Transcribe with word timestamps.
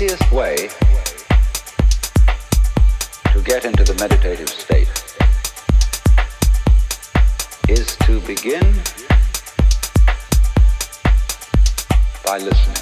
Easiest 0.00 0.32
way 0.32 0.56
to 3.34 3.42
get 3.42 3.66
into 3.66 3.84
the 3.84 3.94
meditative 4.00 4.48
state 4.48 4.88
is 7.68 7.96
to 7.96 8.18
begin 8.20 8.64
by 12.24 12.38
listening. 12.38 12.76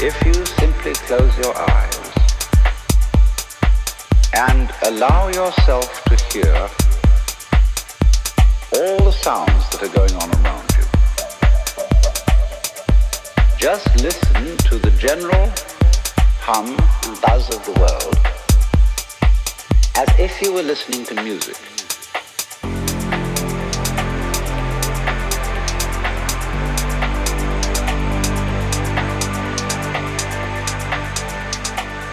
If 0.00 0.20
you 0.26 0.34
simply 0.34 0.94
close 1.06 1.38
your 1.38 1.56
eyes 1.56 1.98
and 4.34 4.68
allow 4.82 5.28
yourself 5.28 6.02
to 6.06 6.16
hear 6.32 6.68
sounds 9.22 9.68
that 9.70 9.82
are 9.82 9.88
going 9.88 10.14
on 10.22 10.30
around 10.38 10.68
you, 10.78 10.84
just 13.58 13.86
listen 14.00 14.56
to 14.58 14.78
the 14.78 14.90
general 14.96 15.52
hum 16.40 16.68
and 17.04 17.20
buzz 17.20 17.54
of 17.54 17.64
the 17.66 17.72
world 17.80 18.16
as 19.96 20.08
if 20.20 20.40
you 20.40 20.52
were 20.52 20.62
listening 20.62 21.04
to 21.04 21.14
music. 21.22 21.56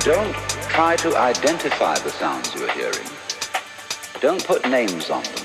Don't 0.04 0.34
try 0.70 0.96
to 0.98 1.16
identify 1.16 1.98
the 2.00 2.10
sounds 2.10 2.54
you're 2.56 2.72
hearing. 2.72 3.08
Don't 4.22 4.44
put 4.46 4.68
names 4.68 5.10
on 5.12 5.24
them. 5.24 5.45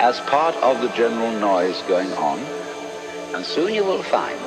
as 0.00 0.20
part 0.20 0.54
of 0.56 0.80
the 0.80 0.88
general 0.90 1.32
noise 1.40 1.82
going 1.88 2.12
on, 2.12 2.38
and 3.34 3.44
soon 3.44 3.74
you 3.74 3.84
will 3.84 4.02
find 4.04 4.38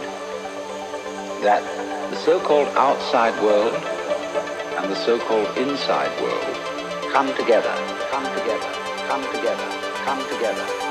that 1.43 1.61
the 2.09 2.17
so-called 2.17 2.67
outside 2.69 3.33
world 3.43 3.73
and 3.73 4.89
the 4.89 4.95
so-called 4.95 5.57
inside 5.57 6.11
world 6.21 7.11
come 7.11 7.27
together, 7.35 7.73
come 8.11 8.23
together, 8.37 8.71
come 9.07 9.23
together, 9.33 9.67
come 10.05 10.19
together, 10.29 10.90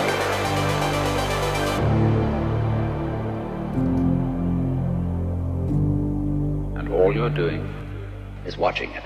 Watching 8.61 8.91
it. 8.91 9.00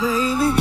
baby. 0.00 0.57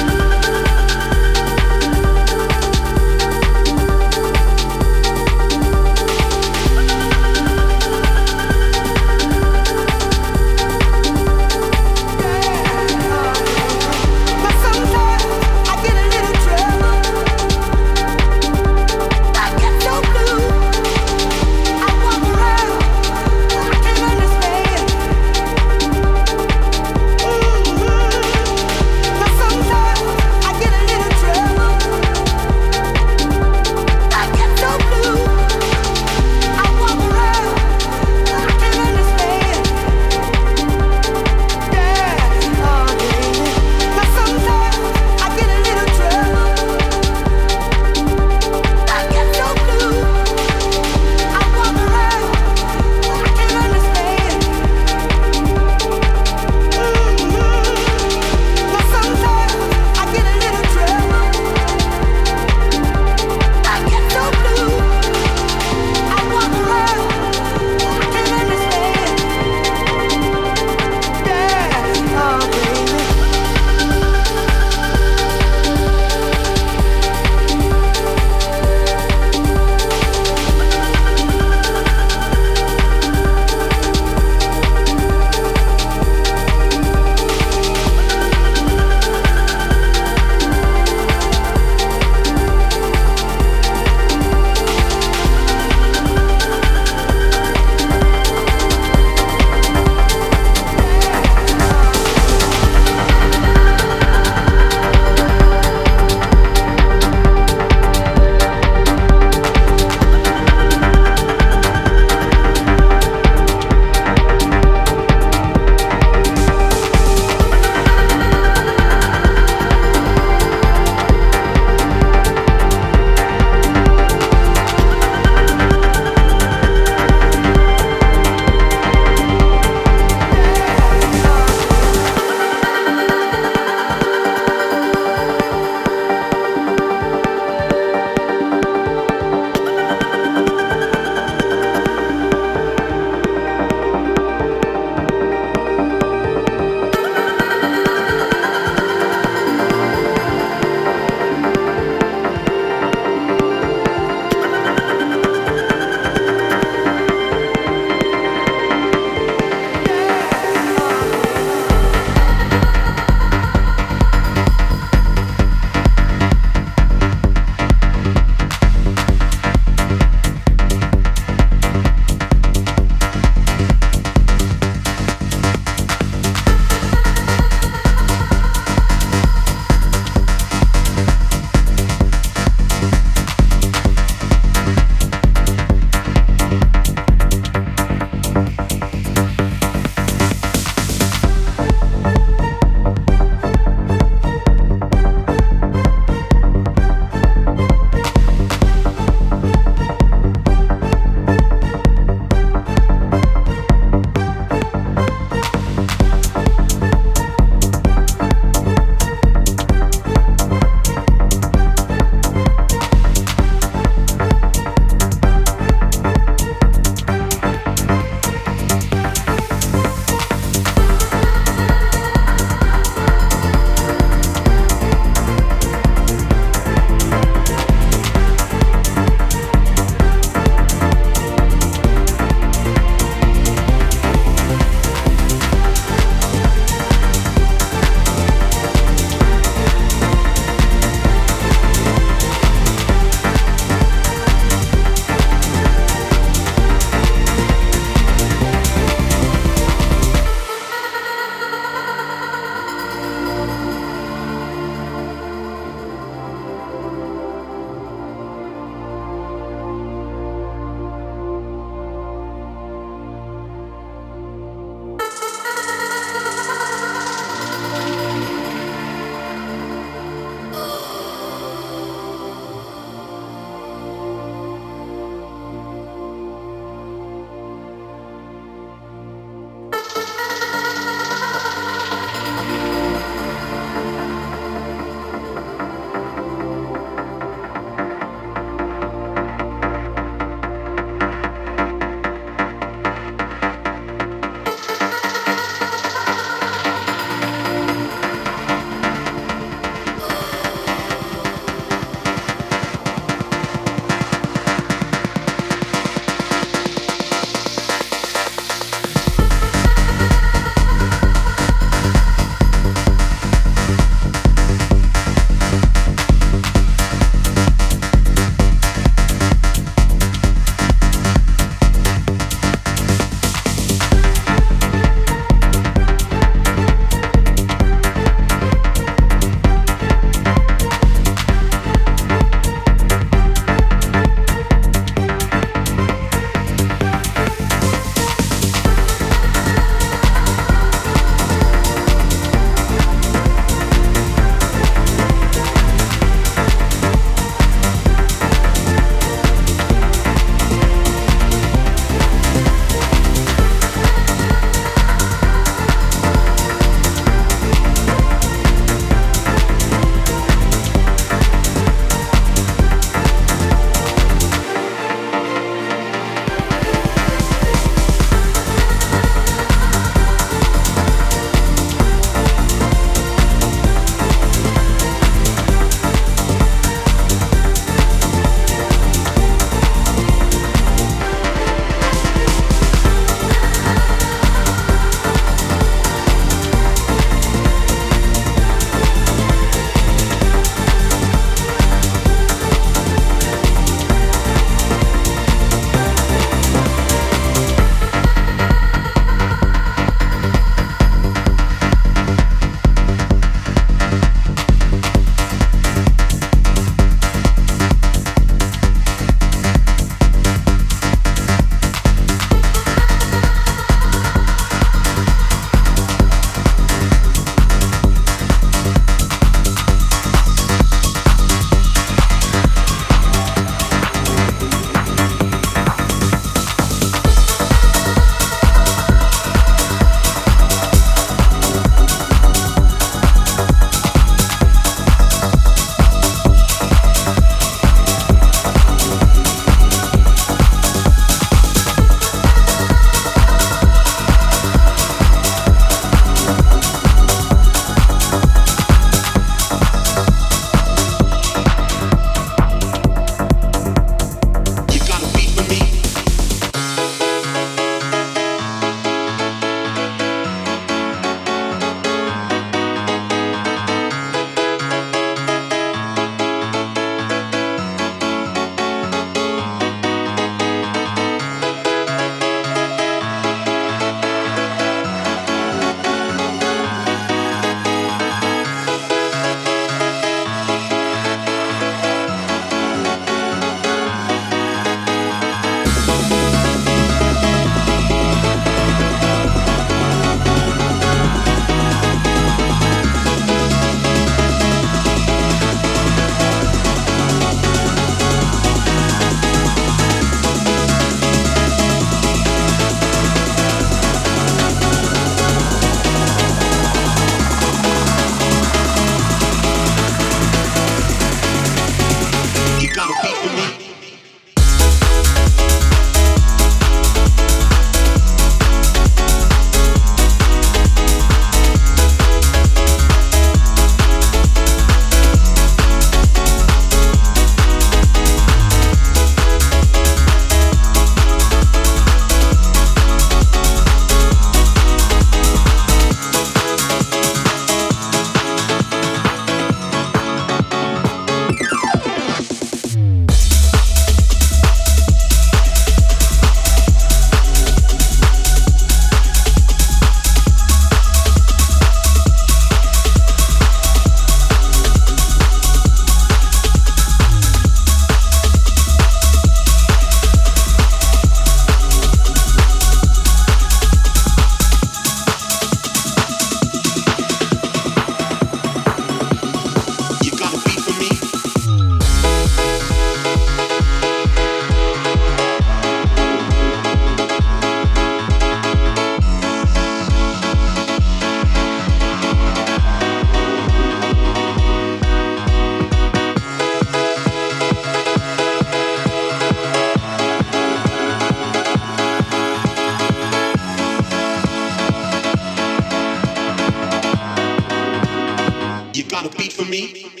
Me? 599.51 600.00